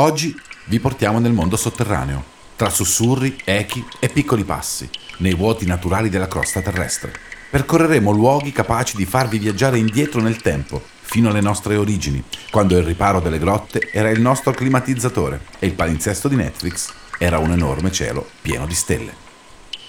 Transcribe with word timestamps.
Oggi 0.00 0.34
vi 0.68 0.80
portiamo 0.80 1.18
nel 1.18 1.34
mondo 1.34 1.58
sotterraneo, 1.58 2.24
tra 2.56 2.70
sussurri, 2.70 3.36
echi 3.44 3.84
e 3.98 4.08
piccoli 4.08 4.44
passi, 4.44 4.88
nei 5.18 5.34
vuoti 5.34 5.66
naturali 5.66 6.08
della 6.08 6.26
crosta 6.26 6.62
terrestre. 6.62 7.12
Percorreremo 7.50 8.10
luoghi 8.10 8.50
capaci 8.50 8.96
di 8.96 9.04
farvi 9.04 9.38
viaggiare 9.38 9.76
indietro 9.76 10.22
nel 10.22 10.40
tempo, 10.40 10.82
fino 11.02 11.28
alle 11.28 11.42
nostre 11.42 11.76
origini, 11.76 12.24
quando 12.50 12.78
il 12.78 12.84
riparo 12.84 13.20
delle 13.20 13.38
grotte 13.38 13.90
era 13.92 14.08
il 14.08 14.22
nostro 14.22 14.52
climatizzatore 14.52 15.42
e 15.58 15.66
il 15.66 15.74
palinsesto 15.74 16.28
di 16.28 16.36
Netflix 16.36 16.90
era 17.18 17.36
un 17.36 17.52
enorme 17.52 17.92
cielo 17.92 18.26
pieno 18.40 18.64
di 18.64 18.74
stelle. 18.74 19.12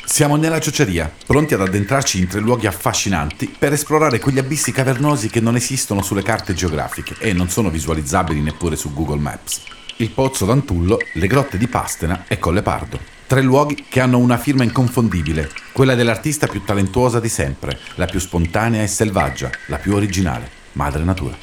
Siamo 0.03 0.35
nella 0.35 0.59
ciociaria, 0.59 1.09
pronti 1.25 1.53
ad 1.53 1.61
addentrarci 1.61 2.19
in 2.19 2.27
tre 2.27 2.41
luoghi 2.41 2.67
affascinanti 2.67 3.55
per 3.57 3.71
esplorare 3.71 4.19
quegli 4.19 4.39
abissi 4.39 4.73
cavernosi 4.73 5.29
che 5.29 5.39
non 5.39 5.55
esistono 5.55 6.01
sulle 6.01 6.21
carte 6.21 6.53
geografiche 6.53 7.15
e 7.17 7.31
non 7.31 7.47
sono 7.47 7.69
visualizzabili 7.69 8.41
neppure 8.41 8.75
su 8.75 8.93
Google 8.93 9.19
Maps. 9.19 9.79
Il 10.01 10.09
Pozzo 10.09 10.45
d'Antullo, 10.45 10.97
le 11.13 11.27
grotte 11.27 11.59
di 11.59 11.67
Pastena 11.67 12.25
e 12.27 12.39
Colle 12.39 12.63
Pardo. 12.63 12.99
Tre 13.27 13.39
luoghi 13.43 13.85
che 13.87 13.99
hanno 13.99 14.17
una 14.17 14.39
firma 14.39 14.63
inconfondibile, 14.63 15.51
quella 15.71 15.93
dell'artista 15.93 16.47
più 16.47 16.63
talentuosa 16.63 17.19
di 17.19 17.29
sempre, 17.29 17.77
la 17.95 18.07
più 18.07 18.19
spontanea 18.19 18.81
e 18.81 18.87
selvaggia, 18.87 19.51
la 19.67 19.77
più 19.77 19.93
originale, 19.93 20.49
Madre 20.71 21.03
Natura. 21.03 21.37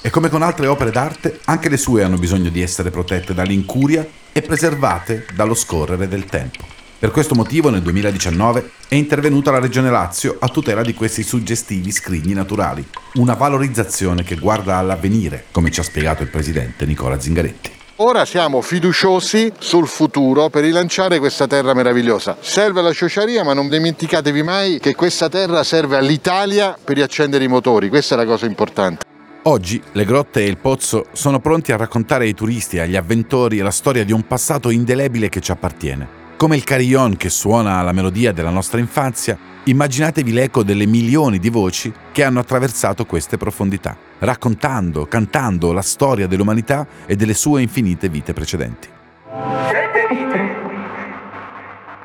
E 0.00 0.10
come 0.10 0.28
con 0.28 0.42
altre 0.42 0.68
opere 0.68 0.92
d'arte, 0.92 1.40
anche 1.46 1.68
le 1.68 1.76
sue 1.76 2.04
hanno 2.04 2.18
bisogno 2.18 2.50
di 2.50 2.62
essere 2.62 2.90
protette 2.90 3.34
dall'incuria 3.34 4.06
e 4.30 4.42
preservate 4.42 5.26
dallo 5.34 5.54
scorrere 5.54 6.06
del 6.06 6.24
tempo. 6.26 6.64
Per 7.00 7.10
questo 7.10 7.34
motivo 7.34 7.68
nel 7.68 7.82
2019 7.82 8.70
è 8.86 8.94
intervenuta 8.94 9.50
la 9.50 9.58
Regione 9.58 9.90
Lazio 9.90 10.36
a 10.38 10.46
tutela 10.46 10.82
di 10.82 10.94
questi 10.94 11.24
suggestivi 11.24 11.90
scrigni 11.90 12.32
naturali, 12.32 12.86
una 13.14 13.34
valorizzazione 13.34 14.22
che 14.22 14.36
guarda 14.36 14.76
all'avvenire, 14.76 15.46
come 15.50 15.72
ci 15.72 15.80
ha 15.80 15.84
spiegato 15.84 16.22
il 16.22 16.28
presidente 16.28 16.86
Nicola 16.86 17.18
Zingaretti. 17.18 17.77
Ora 18.00 18.24
siamo 18.24 18.60
fiduciosi 18.60 19.52
sul 19.58 19.88
futuro 19.88 20.50
per 20.50 20.62
rilanciare 20.62 21.18
questa 21.18 21.48
terra 21.48 21.74
meravigliosa. 21.74 22.36
Serve 22.38 22.80
la 22.80 22.92
ciociaria, 22.92 23.42
ma 23.42 23.54
non 23.54 23.68
dimenticatevi 23.68 24.40
mai 24.44 24.78
che 24.78 24.94
questa 24.94 25.28
terra 25.28 25.64
serve 25.64 25.96
all'Italia 25.96 26.78
per 26.82 26.94
riaccendere 26.94 27.42
i 27.42 27.48
motori, 27.48 27.88
questa 27.88 28.14
è 28.14 28.18
la 28.18 28.24
cosa 28.24 28.46
importante. 28.46 29.04
Oggi 29.42 29.82
le 29.90 30.04
grotte 30.04 30.44
e 30.44 30.46
il 30.46 30.58
pozzo 30.58 31.06
sono 31.10 31.40
pronti 31.40 31.72
a 31.72 31.76
raccontare 31.76 32.26
ai 32.26 32.34
turisti 32.34 32.76
e 32.76 32.82
agli 32.82 32.94
avventori 32.94 33.58
la 33.58 33.72
storia 33.72 34.04
di 34.04 34.12
un 34.12 34.24
passato 34.28 34.70
indelebile 34.70 35.28
che 35.28 35.40
ci 35.40 35.50
appartiene. 35.50 36.08
Come 36.36 36.54
il 36.54 36.62
carillon 36.62 37.16
che 37.16 37.30
suona 37.30 37.82
la 37.82 37.90
melodia 37.90 38.30
della 38.30 38.50
nostra 38.50 38.78
infanzia, 38.78 39.36
immaginatevi 39.70 40.32
l'eco 40.32 40.62
delle 40.62 40.86
milioni 40.86 41.38
di 41.38 41.50
voci 41.50 41.92
che 42.12 42.24
hanno 42.24 42.40
attraversato 42.40 43.04
queste 43.04 43.36
profondità, 43.36 43.96
raccontando, 44.18 45.06
cantando 45.06 45.72
la 45.72 45.82
storia 45.82 46.26
dell'umanità 46.26 46.86
e 47.06 47.16
delle 47.16 47.34
sue 47.34 47.62
infinite 47.62 48.08
vite 48.08 48.32
precedenti. 48.32 48.88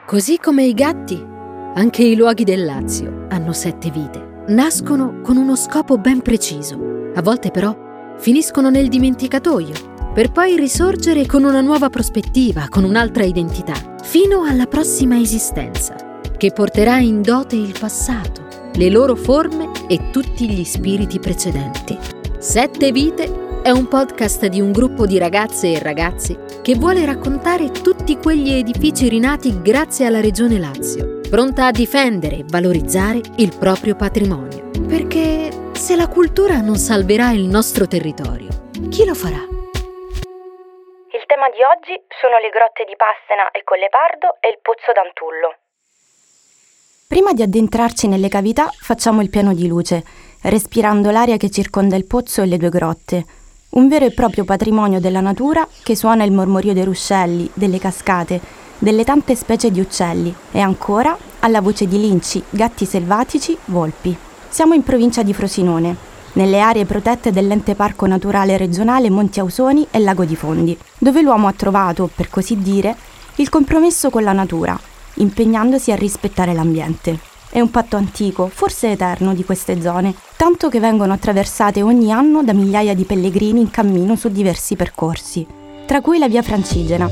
Così 0.05 0.37
come 0.37 0.63
i 0.65 0.73
gatti, 0.73 1.23
anche 1.75 2.03
i 2.03 2.15
luoghi 2.15 2.43
del 2.43 2.65
Lazio 2.65 3.25
hanno 3.29 3.53
sette 3.53 3.89
vite. 3.89 4.43
Nascono 4.47 5.21
con 5.21 5.37
uno 5.37 5.55
scopo 5.55 5.97
ben 5.97 6.21
preciso. 6.21 7.11
A 7.15 7.21
volte 7.21 7.49
però 7.49 8.13
finiscono 8.17 8.69
nel 8.69 8.89
dimenticatoio 8.89 9.91
per 10.13 10.31
poi 10.31 10.55
risorgere 10.55 11.25
con 11.25 11.43
una 11.43 11.61
nuova 11.61 11.89
prospettiva, 11.89 12.67
con 12.69 12.83
un'altra 12.83 13.23
identità, 13.23 13.73
fino 14.03 14.43
alla 14.43 14.67
prossima 14.67 15.17
esistenza, 15.19 16.12
che 16.43 16.51
porterà 16.51 16.97
in 16.97 17.21
dote 17.21 17.55
il 17.55 17.73
passato, 17.79 18.69
le 18.73 18.89
loro 18.89 19.15
forme 19.15 19.71
e 19.87 20.09
tutti 20.11 20.49
gli 20.49 20.65
spiriti 20.65 21.17
precedenti. 21.17 21.97
Sette 22.37 22.91
vite 22.91 23.61
è 23.63 23.69
un 23.69 23.87
podcast 23.87 24.47
di 24.47 24.59
un 24.59 24.73
gruppo 24.73 25.05
di 25.05 25.17
ragazze 25.17 25.71
e 25.71 25.79
ragazzi 25.79 26.37
che 26.61 26.75
vuole 26.75 27.05
raccontare 27.05 27.71
tutti 27.71 28.17
quegli 28.17 28.51
edifici 28.51 29.07
rinati 29.07 29.61
grazie 29.61 30.05
alla 30.05 30.19
Regione 30.19 30.59
Lazio, 30.59 31.21
pronta 31.29 31.67
a 31.67 31.71
difendere 31.71 32.39
e 32.39 32.45
valorizzare 32.45 33.21
il 33.37 33.55
proprio 33.57 33.95
patrimonio. 33.95 34.69
Perché 34.85 35.49
se 35.71 35.95
la 35.95 36.09
cultura 36.09 36.59
non 36.59 36.75
salverà 36.75 37.31
il 37.31 37.45
nostro 37.45 37.87
territorio, 37.87 38.49
chi 38.89 39.05
lo 39.05 39.13
farà? 39.13 39.53
tema 41.43 41.49
di 41.49 41.63
oggi 41.63 42.05
sono 42.21 42.37
le 42.37 42.49
grotte 42.49 42.85
di 42.85 42.95
Passena 42.95 43.49
e 43.51 43.63
Collepardo 43.63 44.37
e 44.39 44.49
il 44.49 44.59
Pozzo 44.61 44.91
d'Antullo. 44.93 45.62
Prima 47.13 47.31
di 47.31 47.43
addentrarci 47.43 48.07
nelle 48.07 48.27
cavità 48.27 48.71
facciamo 48.75 49.21
il 49.21 49.29
piano 49.29 49.53
di 49.53 49.67
luce, 49.67 50.03
respirando 50.41 51.11
l'aria 51.11 51.37
che 51.37 51.51
circonda 51.51 51.95
il 51.95 52.05
pozzo 52.05 52.41
e 52.41 52.47
le 52.47 52.57
due 52.57 52.69
grotte. 52.69 53.25
Un 53.69 53.87
vero 53.87 54.05
e 54.05 54.11
proprio 54.13 54.45
patrimonio 54.45 54.99
della 54.99 55.19
natura 55.19 55.67
che 55.83 55.95
suona 55.95 56.23
il 56.23 56.31
mormorio 56.31 56.73
dei 56.73 56.83
ruscelli, 56.83 57.47
delle 57.53 57.77
cascate, 57.77 58.41
delle 58.79 59.03
tante 59.03 59.35
specie 59.35 59.69
di 59.69 59.79
uccelli 59.79 60.33
e 60.51 60.59
ancora 60.59 61.15
alla 61.41 61.61
voce 61.61 61.87
di 61.87 61.99
linci, 61.99 62.41
gatti 62.49 62.83
selvatici, 62.83 63.55
volpi. 63.65 64.17
Siamo 64.49 64.73
in 64.73 64.81
provincia 64.81 65.21
di 65.21 65.35
Frosinone, 65.35 65.95
nelle 66.33 66.61
aree 66.61 66.85
protette 66.85 67.29
dell'ente 67.29 67.75
parco 67.75 68.07
naturale 68.07 68.57
regionale 68.57 69.11
Monti 69.11 69.39
Ausoni 69.39 69.85
e 69.91 69.99
Lago 69.99 70.25
di 70.25 70.35
Fondi, 70.35 70.75
dove 70.97 71.21
l'uomo 71.21 71.45
ha 71.45 71.53
trovato, 71.53 72.09
per 72.11 72.31
così 72.31 72.57
dire, 72.57 72.95
il 73.35 73.49
compromesso 73.49 74.09
con 74.09 74.23
la 74.23 74.33
natura, 74.33 74.79
impegnandosi 75.15 75.91
a 75.91 75.95
rispettare 75.95 76.53
l'ambiente. 76.53 77.19
È 77.49 77.59
un 77.59 77.69
patto 77.69 77.97
antico, 77.97 78.47
forse 78.47 78.91
eterno, 78.91 79.33
di 79.33 79.43
queste 79.43 79.79
zone, 79.81 80.15
tanto 80.37 80.69
che 80.69 80.79
vengono 80.79 81.13
attraversate 81.13 81.81
ogni 81.81 82.11
anno 82.11 82.43
da 82.43 82.53
migliaia 82.53 82.95
di 82.95 83.03
pellegrini 83.03 83.59
in 83.59 83.69
cammino 83.69 84.15
su 84.15 84.29
diversi 84.29 84.75
percorsi, 84.75 85.45
tra 85.85 86.01
cui 86.01 86.17
la 86.17 86.27
via 86.27 86.41
Francigena, 86.41 87.07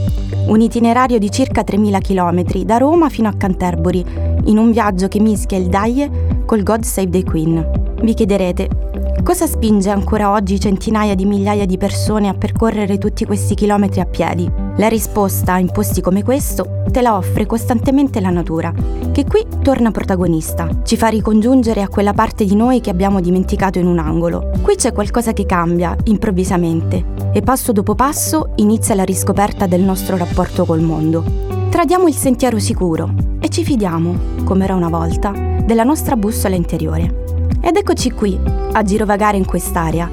un 0.47 0.61
itinerario 0.61 1.19
di 1.19 1.29
circa 1.29 1.61
3.000 1.61 2.01
km 2.01 2.63
da 2.63 2.77
Roma 2.77 3.09
fino 3.09 3.29
a 3.29 3.33
Canterbury, 3.33 4.03
in 4.45 4.57
un 4.57 4.71
viaggio 4.71 5.07
che 5.07 5.19
mischia 5.19 5.57
il 5.57 5.67
Daie 5.67 6.43
col 6.45 6.63
God 6.63 6.83
Save 6.83 7.09
the 7.09 7.23
Queen. 7.23 7.93
Vi 8.01 8.13
chiederete, 8.15 8.89
Cosa 9.23 9.45
spinge 9.45 9.91
ancora 9.91 10.31
oggi 10.31 10.59
centinaia 10.59 11.13
di 11.13 11.25
migliaia 11.25 11.67
di 11.67 11.77
persone 11.77 12.27
a 12.27 12.33
percorrere 12.33 12.97
tutti 12.97 13.23
questi 13.23 13.53
chilometri 13.53 13.99
a 13.99 14.05
piedi? 14.05 14.60
La 14.77 14.87
risposta 14.87 15.57
in 15.57 15.69
posti 15.69 16.01
come 16.01 16.23
questo 16.23 16.83
te 16.91 17.01
la 17.01 17.15
offre 17.15 17.45
costantemente 17.45 18.21
la 18.21 18.29
natura, 18.29 18.73
che 19.11 19.25
qui 19.25 19.45
torna 19.61 19.91
protagonista, 19.91 20.69
ci 20.83 20.95
fa 20.95 21.07
ricongiungere 21.07 21.81
a 21.81 21.89
quella 21.89 22.13
parte 22.13 22.45
di 22.45 22.55
noi 22.55 22.79
che 22.79 22.89
abbiamo 22.89 23.19
dimenticato 23.19 23.79
in 23.79 23.85
un 23.85 23.99
angolo. 23.99 24.49
Qui 24.61 24.75
c'è 24.75 24.93
qualcosa 24.93 25.33
che 25.33 25.45
cambia, 25.45 25.95
improvvisamente, 26.05 27.03
e 27.33 27.41
passo 27.41 27.73
dopo 27.73 27.95
passo 27.95 28.53
inizia 28.55 28.95
la 28.95 29.03
riscoperta 29.03 29.67
del 29.67 29.81
nostro 29.81 30.15
rapporto 30.15 30.65
col 30.65 30.81
mondo. 30.81 31.23
Tradiamo 31.69 32.07
il 32.07 32.15
sentiero 32.15 32.57
sicuro 32.57 33.13
e 33.39 33.49
ci 33.49 33.63
fidiamo, 33.63 34.43
come 34.45 34.63
era 34.63 34.75
una 34.75 34.89
volta, 34.89 35.31
della 35.65 35.83
nostra 35.83 36.15
bussola 36.15 36.55
interiore. 36.55 37.23
Ed 37.61 37.75
eccoci 37.75 38.11
qui, 38.11 38.39
a 38.71 38.83
girovagare 38.83 39.37
in 39.37 39.45
quest'area, 39.45 40.09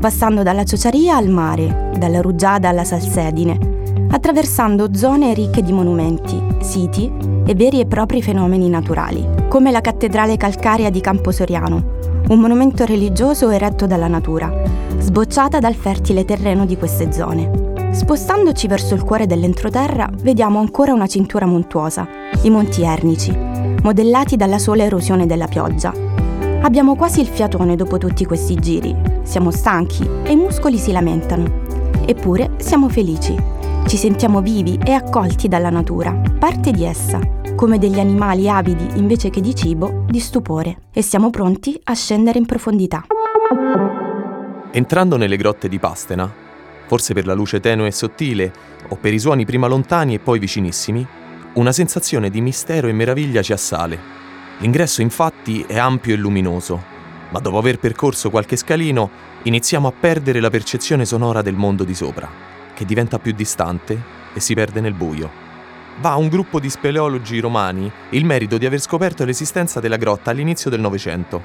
passando 0.00 0.42
dalla 0.42 0.64
ciociaria 0.64 1.16
al 1.16 1.28
mare, 1.28 1.90
dalla 1.96 2.20
rugiada 2.20 2.68
alla 2.68 2.84
salsedine, 2.84 3.78
attraversando 4.10 4.94
zone 4.94 5.34
ricche 5.34 5.62
di 5.62 5.72
monumenti, 5.72 6.40
siti 6.60 7.10
e 7.46 7.54
veri 7.54 7.80
e 7.80 7.86
propri 7.86 8.22
fenomeni 8.22 8.68
naturali, 8.68 9.26
come 9.48 9.70
la 9.70 9.80
cattedrale 9.80 10.36
calcarea 10.36 10.90
di 10.90 11.00
Campo 11.00 11.30
Soriano, 11.30 11.98
un 12.28 12.38
monumento 12.38 12.84
religioso 12.84 13.50
eretto 13.50 13.86
dalla 13.86 14.08
natura, 14.08 14.52
sbocciata 14.98 15.58
dal 15.58 15.74
fertile 15.74 16.24
terreno 16.24 16.66
di 16.66 16.76
queste 16.76 17.12
zone. 17.12 17.68
Spostandoci 17.92 18.66
verso 18.68 18.94
il 18.94 19.02
cuore 19.02 19.26
dell'entroterra, 19.26 20.08
vediamo 20.22 20.60
ancora 20.60 20.92
una 20.92 21.06
cintura 21.06 21.46
montuosa, 21.46 22.06
i 22.42 22.50
Monti 22.50 22.82
Ernici, 22.82 23.36
modellati 23.82 24.36
dalla 24.36 24.58
sola 24.58 24.84
erosione 24.84 25.26
della 25.26 25.46
pioggia, 25.46 26.10
Abbiamo 26.62 26.94
quasi 26.94 27.20
il 27.20 27.26
fiatone 27.26 27.74
dopo 27.74 27.96
tutti 27.96 28.26
questi 28.26 28.54
giri. 28.56 28.94
Siamo 29.22 29.50
stanchi 29.50 30.06
e 30.24 30.32
i 30.32 30.36
muscoli 30.36 30.76
si 30.76 30.92
lamentano. 30.92 31.62
Eppure 32.04 32.50
siamo 32.58 32.90
felici. 32.90 33.34
Ci 33.90 33.96
sentiamo 33.96 34.40
vivi 34.40 34.78
e 34.86 34.92
accolti 34.92 35.48
dalla 35.48 35.68
natura, 35.68 36.12
parte 36.38 36.70
di 36.70 36.84
essa, 36.84 37.18
come 37.56 37.76
degli 37.76 37.98
animali 37.98 38.48
avidi 38.48 38.86
invece 38.94 39.30
che 39.30 39.40
di 39.40 39.52
cibo, 39.52 40.04
di 40.08 40.20
stupore. 40.20 40.82
E 40.92 41.02
siamo 41.02 41.30
pronti 41.30 41.76
a 41.82 41.94
scendere 41.94 42.38
in 42.38 42.46
profondità. 42.46 43.04
Entrando 44.70 45.16
nelle 45.16 45.36
grotte 45.36 45.68
di 45.68 45.80
Pastena, 45.80 46.32
forse 46.86 47.14
per 47.14 47.26
la 47.26 47.34
luce 47.34 47.58
tenue 47.58 47.88
e 47.88 47.90
sottile, 47.90 48.52
o 48.90 48.94
per 48.94 49.12
i 49.12 49.18
suoni 49.18 49.44
prima 49.44 49.66
lontani 49.66 50.14
e 50.14 50.20
poi 50.20 50.38
vicinissimi, 50.38 51.04
una 51.54 51.72
sensazione 51.72 52.30
di 52.30 52.40
mistero 52.40 52.86
e 52.86 52.92
meraviglia 52.92 53.42
ci 53.42 53.52
assale 53.52 53.98
L'ingresso 54.58 55.02
infatti 55.02 55.64
è 55.66 55.78
ampio 55.78 56.14
e 56.14 56.16
luminoso, 56.16 56.80
ma 57.30 57.40
dopo 57.40 57.58
aver 57.58 57.80
percorso 57.80 58.30
qualche 58.30 58.54
scalino 58.54 59.10
iniziamo 59.42 59.88
a 59.88 59.92
perdere 59.98 60.38
la 60.38 60.48
percezione 60.48 61.04
sonora 61.04 61.42
del 61.42 61.56
mondo 61.56 61.82
di 61.82 61.94
sopra, 61.96 62.49
che 62.80 62.86
diventa 62.86 63.18
più 63.18 63.32
distante 63.32 64.02
e 64.32 64.40
si 64.40 64.54
perde 64.54 64.80
nel 64.80 64.94
buio. 64.94 65.30
Va 66.00 66.12
a 66.12 66.16
un 66.16 66.28
gruppo 66.28 66.58
di 66.58 66.70
speleologi 66.70 67.38
romani 67.38 67.92
il 68.12 68.24
merito 68.24 68.56
di 68.56 68.64
aver 68.64 68.80
scoperto 68.80 69.26
l'esistenza 69.26 69.80
della 69.80 69.98
grotta 69.98 70.30
all'inizio 70.30 70.70
del 70.70 70.80
Novecento. 70.80 71.42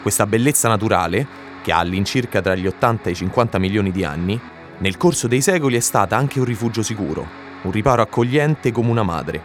Questa 0.00 0.24
bellezza 0.24 0.66
naturale, 0.66 1.26
che 1.60 1.72
ha 1.72 1.78
all'incirca 1.80 2.40
tra 2.40 2.54
gli 2.54 2.66
80 2.66 3.10
e 3.10 3.12
i 3.12 3.16
50 3.16 3.58
milioni 3.58 3.92
di 3.92 4.02
anni, 4.02 4.40
nel 4.78 4.96
corso 4.96 5.28
dei 5.28 5.42
secoli 5.42 5.76
è 5.76 5.80
stata 5.80 6.16
anche 6.16 6.38
un 6.38 6.46
rifugio 6.46 6.82
sicuro, 6.82 7.26
un 7.64 7.70
riparo 7.70 8.00
accogliente 8.00 8.72
come 8.72 8.88
una 8.88 9.02
madre. 9.02 9.42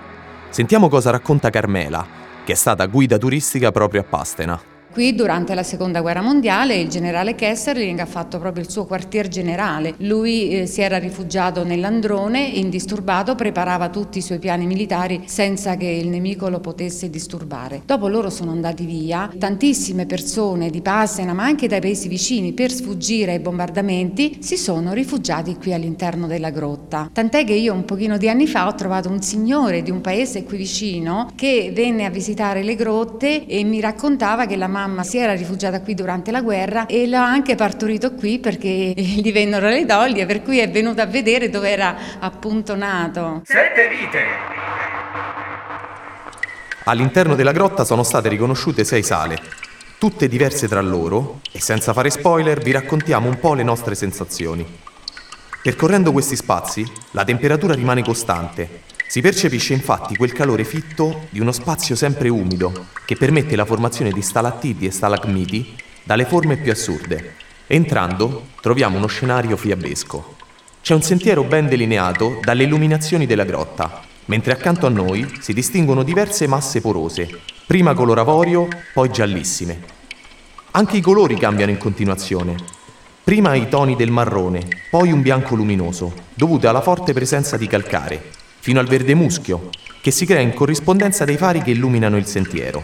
Sentiamo 0.48 0.88
cosa 0.88 1.10
racconta 1.10 1.50
Carmela, 1.50 2.08
che 2.46 2.54
è 2.54 2.56
stata 2.56 2.86
guida 2.86 3.18
turistica 3.18 3.74
proprio 3.74 4.00
a 4.00 4.06
Pastena. 4.06 4.73
Qui 4.94 5.16
durante 5.16 5.56
la 5.56 5.64
seconda 5.64 6.02
guerra 6.02 6.22
mondiale 6.22 6.76
il 6.76 6.88
generale 6.88 7.34
Kesserling 7.34 7.98
ha 7.98 8.06
fatto 8.06 8.38
proprio 8.38 8.64
il 8.64 8.70
suo 8.70 8.86
quartier 8.86 9.28
generale. 9.28 9.96
Lui 9.98 10.50
eh, 10.50 10.66
si 10.68 10.82
era 10.82 11.00
rifugiato 11.00 11.64
nell'Androne, 11.64 12.44
indisturbato, 12.44 13.34
preparava 13.34 13.90
tutti 13.90 14.20
i 14.20 14.22
suoi 14.22 14.38
piani 14.38 14.68
militari 14.68 15.24
senza 15.26 15.78
che 15.78 15.88
il 15.88 16.10
nemico 16.10 16.48
lo 16.48 16.60
potesse 16.60 17.10
disturbare. 17.10 17.82
Dopo 17.88 18.08
loro 18.08 18.30
sono 18.30 18.52
andati 18.52 18.86
via, 18.86 19.32
tantissime 19.36 20.06
persone 20.06 20.70
di 20.70 20.82
Passena 20.82 21.34
ma 21.34 21.44
anche 21.44 21.68
dai 21.68 21.82
paesi 21.82 22.08
vicini 22.08 22.54
per 22.54 22.72
sfuggire 22.72 23.32
ai 23.32 23.40
bombardamenti 23.40 24.38
si 24.42 24.58
sono 24.58 24.94
rifugiati 24.94 25.56
qui 25.56 25.74
all'interno 25.74 26.28
della 26.28 26.52
grotta. 26.52 27.10
Tant'è 27.12 27.44
che 27.46 27.54
io 27.54 27.74
un 27.74 27.86
pochino 27.86 28.20
di 28.20 28.30
anni 28.30 28.46
fa 28.46 28.68
ho 28.68 28.76
trovato 28.76 29.10
un 29.10 29.24
signore 29.24 29.82
di 29.82 29.90
un 29.90 30.02
paese 30.02 30.44
qui 30.44 30.58
vicino 30.58 31.32
che 31.34 31.72
venne 31.74 32.06
a 32.06 32.12
visitare 32.12 32.62
le 32.62 32.76
grotte 32.76 33.48
e 33.48 33.64
mi 33.64 33.80
raccontava 33.80 34.46
che 34.46 34.56
la 34.56 34.68
mamma 34.68 34.82
mamma 34.84 35.04
si 35.04 35.18
era 35.18 35.34
rifugiata 35.34 35.82
qui 35.82 35.94
durante 35.94 36.30
la 36.32 36.42
guerra 36.42 36.86
e 36.88 37.08
l'ha 37.08 37.24
anche 37.26 37.56
partorito 37.56 38.14
qui 38.14 38.40
perché 38.40 38.68
gli 38.96 39.32
vennero 39.32 39.70
le 39.70 39.86
doglie, 39.86 40.26
per 40.26 40.42
cui 40.42 40.60
è 40.60 40.70
venuto 40.70 41.02
a 41.02 41.06
vedere 41.06 41.50
dove 41.50 41.70
era 41.70 41.96
appunto 42.20 42.76
nato. 42.76 43.42
Sette 43.46 43.88
vite! 43.88 44.22
All'interno 46.86 47.36
della 47.36 47.54
grotta 47.54 47.86
sono 47.86 48.04
state 48.04 48.28
riconosciute 48.28 48.84
sei 48.84 49.04
sale, 49.04 49.40
tutte 49.98 50.28
diverse 50.28 50.68
tra 50.68 50.82
loro, 50.82 51.40
e 51.54 51.62
senza 51.62 51.94
fare 51.94 52.10
spoiler 52.10 52.60
vi 52.60 52.72
raccontiamo 52.72 53.30
un 53.30 53.40
po' 53.40 53.54
le 53.54 53.64
nostre 53.64 53.96
sensazioni. 53.96 54.66
Percorrendo 55.62 56.12
questi 56.12 56.36
spazi, 56.36 56.86
la 57.12 57.24
temperatura 57.24 57.74
rimane 57.74 58.04
costante 58.04 58.92
si 59.08 59.22
percepisce 59.22 59.74
infatti 59.74 60.16
quel 60.16 60.34
calore 60.34 60.64
fitto 60.64 61.28
di 61.30 61.40
uno 61.40 61.52
spazio 61.52 61.96
sempre 61.96 62.30
umido 62.30 62.88
che 63.06 63.16
permette 63.16 63.56
la 63.56 63.66
formazione 63.66 64.12
di 64.12 64.22
stalattiti 64.22 64.86
e 64.86 64.92
stalagmiti 64.92 65.76
dalle 66.04 66.26
forme 66.26 66.58
più 66.58 66.72
assurde. 66.72 67.36
Entrando 67.68 68.48
troviamo 68.62 68.98
uno 68.98 69.08
scenario 69.08 69.56
fiabesco. 69.56 70.36
C'è 70.82 70.94
un 70.94 71.02
sentiero 71.02 71.44
ben 71.44 71.68
delineato 71.68 72.40
dalle 72.42 72.64
illuminazioni 72.64 73.26
della 73.26 73.46
grotta, 73.46 74.02
mentre 74.26 74.52
accanto 74.52 74.86
a 74.86 74.90
noi 74.90 75.32
si 75.40 75.54
distinguono 75.54 76.04
diverse 76.04 76.48
masse 76.48 76.82
porose, 76.82 77.40
prima 77.66 77.94
color 77.94 78.20
avorio, 78.20 78.68
poi 78.94 79.10
giallissime. 79.10 79.82
Anche 80.72 80.98
i 80.98 81.02
colori 81.02 81.38
cambiano 81.38 81.72
in 81.72 81.78
continuazione. 81.78 82.56
Prima 83.24 83.56
i 83.56 83.70
toni 83.70 83.96
del 83.96 84.12
marrone, 84.12 84.68
poi 84.90 85.12
un 85.12 85.22
bianco 85.22 85.56
luminoso, 85.56 86.14
dovuto 86.34 86.68
alla 86.68 86.82
forte 86.82 87.14
presenza 87.14 87.56
di 87.56 87.68
calcare, 87.68 88.32
fino 88.64 88.80
al 88.80 88.88
verde 88.88 89.14
muschio, 89.14 89.68
che 90.00 90.10
si 90.10 90.26
crea 90.26 90.40
in 90.40 90.54
corrispondenza 90.54 91.26
dei 91.26 91.36
fari 91.36 91.62
che 91.62 91.72
illuminano 91.72 92.16
il 92.16 92.26
sentiero. 92.26 92.82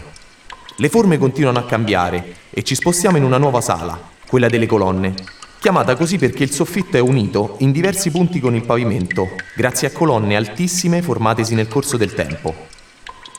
Le 0.76 0.88
forme 0.90 1.16
continuano 1.16 1.58
a 1.58 1.64
cambiare 1.64 2.34
e 2.50 2.62
ci 2.62 2.74
spostiamo 2.74 3.16
in 3.16 3.24
una 3.24 3.38
nuova 3.38 3.62
sala, 3.62 3.98
quella 4.26 4.50
delle 4.50 4.66
colonne, 4.66 5.14
chiamata 5.58 5.96
così 5.96 6.18
perché 6.18 6.42
il 6.42 6.50
soffitto 6.50 6.98
è 6.98 7.00
unito 7.00 7.56
in 7.60 7.72
diversi 7.72 8.10
punti 8.10 8.40
con 8.40 8.54
il 8.54 8.66
pavimento, 8.66 9.30
grazie 9.56 9.88
a 9.88 9.90
colonne 9.90 10.36
altissime 10.36 11.00
formatesi 11.00 11.54
nel 11.54 11.68
corso 11.68 11.96
del 11.96 12.12
tempo. 12.12 12.54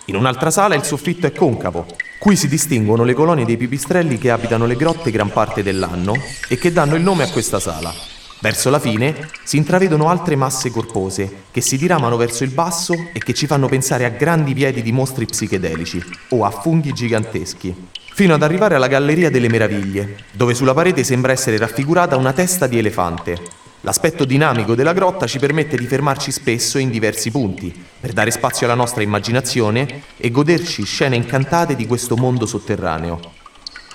In 0.06 0.16
un'altra 0.16 0.50
sala 0.50 0.74
il 0.74 0.84
soffitto 0.84 1.28
è 1.28 1.32
concavo, 1.32 1.86
qui 2.18 2.36
si 2.36 2.48
distinguono 2.48 3.04
le 3.04 3.14
colonie 3.14 3.46
dei 3.46 3.58
pipistrelli 3.58 4.18
che 4.18 4.32
abitano 4.32 4.66
le 4.66 4.76
grotte 4.76 5.12
gran 5.12 5.32
parte 5.32 5.62
dell'anno 5.62 6.16
e 6.48 6.58
che 6.58 6.72
danno 6.72 6.96
il 6.96 7.04
nome 7.04 7.22
a 7.22 7.30
questa 7.30 7.60
sala. 7.60 7.94
Verso 8.42 8.72
la 8.72 8.80
fine 8.80 9.30
si 9.44 9.58
intravedono 9.58 10.10
altre 10.10 10.36
masse 10.36 10.72
corpose 10.72 11.44
che 11.52 11.62
si 11.62 11.78
diramano 11.78 12.18
verso 12.18 12.44
il 12.44 12.50
basso 12.50 12.96
e 13.14 13.20
che 13.20 13.36
ci 13.36 13.46
fanno 13.46 13.68
pensare 13.68 14.04
a 14.04 14.10
grandi 14.10 14.56
piedi 14.56 14.82
di 14.82 14.92
mostri 14.92 15.26
psichedelici 15.26 16.04
o 16.30 16.44
a 16.44 16.50
funghi 16.50 16.92
giganteschi, 16.92 17.90
fino 18.14 18.34
ad 18.34 18.42
arrivare 18.42 18.74
alla 18.74 18.88
Galleria 18.88 19.30
delle 19.30 19.48
Meraviglie, 19.48 20.24
dove 20.32 20.56
sulla 20.56 20.74
parete 20.74 21.04
sembra 21.04 21.32
essere 21.32 21.60
raffigurata 21.60 22.18
una 22.18 22.34
testa 22.34 22.66
di 22.66 22.80
elefante. 22.80 23.38
L'aspetto 23.82 24.26
dinamico 24.26 24.74
della 24.74 24.94
grotta 24.94 25.28
ci 25.28 25.38
permette 25.38 25.78
di 25.78 25.86
fermarci 25.86 26.32
spesso 26.32 26.80
in 26.80 26.90
diversi 26.90 27.30
punti, 27.30 27.72
per 28.00 28.12
dare 28.12 28.32
spazio 28.32 28.66
alla 28.66 28.76
nostra 28.76 29.04
immaginazione 29.04 30.02
e 30.18 30.32
goderci 30.32 30.84
scene 30.84 31.16
incantate 31.16 31.76
di 31.76 31.86
questo 31.86 32.16
mondo 32.16 32.48
sotterraneo. 32.48 33.40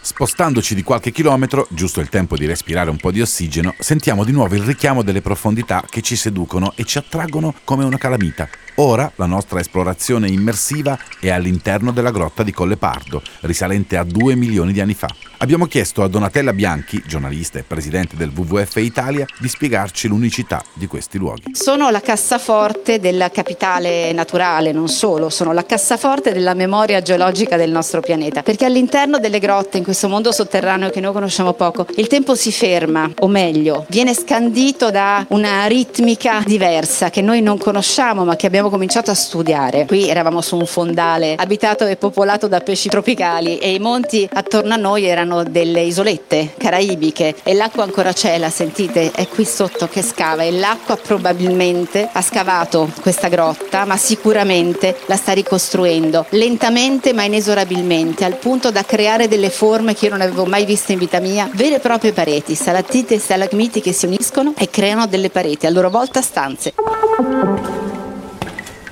Spostandoci 0.07 0.77
di 0.77 0.85
qualche 0.85 1.11
chilometro, 1.11 1.67
giusto 1.69 1.99
il 1.99 2.09
tempo 2.09 2.37
di 2.37 2.47
respirare 2.47 2.91
un 2.91 2.97
po' 2.97 3.11
di 3.11 3.21
ossigeno, 3.21 3.75
sentiamo 3.81 4.23
di 4.23 4.31
nuovo 4.31 4.55
il 4.55 4.63
richiamo 4.63 5.03
delle 5.03 5.21
profondità 5.21 5.85
che 5.91 6.01
ci 6.01 6.15
seducono 6.15 6.75
e 6.77 6.85
ci 6.85 6.99
attraggono 6.99 7.53
come 7.65 7.83
una 7.83 7.99
calamita. 7.99 8.49
Ora 8.79 9.11
la 9.17 9.25
nostra 9.25 9.59
esplorazione 9.59 10.29
immersiva 10.29 10.99
è 11.19 11.31
all'interno 11.31 11.93
della 11.93 12.11
grotta 12.11 12.43
di 12.43 12.53
Colle 12.53 12.77
Pardo, 12.77 13.23
risalente 13.41 13.97
a 13.97 14.05
due 14.05 14.35
milioni 14.35 14.73
di 14.73 14.81
anni 14.81 14.93
fa. 14.93 15.09
Abbiamo 15.39 15.65
chiesto 15.65 16.03
a 16.03 16.09
Donatella 16.09 16.53
Bianchi, 16.53 17.03
giornalista 17.07 17.59
e 17.59 17.63
presidente 17.63 18.17
del 18.17 18.33
WWF 18.35 18.77
Italia, 18.77 19.25
di 19.39 19.49
spiegarci 19.49 20.09
l'unicità 20.09 20.63
di 20.75 20.87
questi 20.87 21.17
luoghi. 21.17 21.55
Sono 21.55 21.89
la 21.89 22.01
cassaforte 22.01 23.01
della 23.01 23.31
capitale 23.31 24.13
naturale, 24.13 24.73
non 24.73 24.89
solo, 24.89 25.31
sono 25.31 25.53
la 25.53 25.65
cassaforte 25.65 26.33
della 26.33 26.53
memoria 26.53 27.01
geologica 27.01 27.57
del 27.57 27.71
nostro 27.71 28.01
pianeta, 28.01 28.43
perché 28.43 28.67
all'interno 28.67 29.19
delle 29.19 29.39
grotte, 29.39 29.79
in 29.79 29.85
questo 29.85 30.09
mondo 30.09 30.33
sotterraneo 30.33 30.91
che 30.91 31.01
noi 31.01 31.15
conosciamo 31.15 31.55
poco, 31.55 31.87
il 31.97 32.09
tempo 32.09 32.35
si 32.35 32.53
ferma, 32.53 33.11
o 33.21 33.29
meglio, 33.29 33.87
viene 33.89 34.13
scandito 34.13 34.91
da 34.91 35.25
una 35.29 35.65
ritmica 35.65 36.43
diversa 36.45 37.09
che 37.09 37.23
noi 37.23 37.41
non 37.41 37.57
conosciamo 37.57 38.25
ma 38.25 38.37
che 38.37 38.47
abbiamo 38.47 38.65
abbiamo 38.67 38.71
cominciato 38.71 39.11
a 39.11 39.15
studiare. 39.15 39.87
Qui 39.87 40.09
eravamo 40.09 40.41
su 40.41 40.57
un 40.57 40.67
fondale 40.67 41.35
abitato 41.37 41.87
e 41.87 41.97
popolato 41.97 42.49
da 42.49 42.61
pesci 42.61 42.89
tropicali 42.89 43.59
e 43.59 43.73
i 43.73 43.79
monti 43.79 44.29
attorno 44.31 44.75
a 44.75 44.77
noi 44.77 45.05
erano 45.05 45.43
delle 45.45 45.83
isolette 45.83 46.55
caraibiche 46.57 47.37
e 47.43 47.55
l'acqua 47.55 47.85
ancora 47.85 48.13
c'è, 48.13 48.39
la 48.39 48.51
sentite, 48.51 49.11
è 49.13 49.29
qui 49.29 49.45
sotto 49.45 49.89
che 49.89 50.03
scava 50.03 50.43
e 50.43 50.53
l'acqua 50.53 50.97
probabilmente 50.97 52.09
ha 52.11 52.23
scavato 52.23 52.91
questa 53.01 53.29
grotta, 53.29 53.85
ma 53.85 53.97
sicuramente 53.97 54.97
la 55.07 55.17
sta 55.17 55.33
ricostruendo 55.33 56.27
lentamente 56.31 57.13
ma 57.13 57.23
inesorabilmente, 57.23 58.25
al 58.25 58.37
punto 58.37 58.71
da 58.71 58.85
creare 58.85 59.29
delle 59.29 59.51
forme 59.51 59.95
che 59.95 60.07
io 60.07 60.11
non 60.11 60.21
avevo 60.21 60.45
mai 60.45 60.65
visto 60.65 60.93
in 60.93 60.99
vita 60.99 61.21
mia, 61.21 61.49
vere 61.53 61.77
e 61.77 61.81
proprie 61.81 62.13
pareti, 62.13 62.55
stalattite 62.55 63.15
e 63.15 63.19
stalagmiti 63.19 63.81
che 63.81 63.93
si 63.93 64.07
uniscono 64.07 64.55
e 64.57 64.69
creano 64.69 65.07
delle 65.07 65.31
pareti, 65.31 65.67
a 65.67 65.71
loro 65.71 65.91
volta 65.91 66.21
stanze. 66.21 66.75